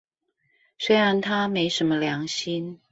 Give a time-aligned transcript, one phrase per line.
[0.79, 2.79] 雖然他沒什麼良心